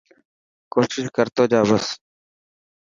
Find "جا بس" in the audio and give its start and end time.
1.51-1.85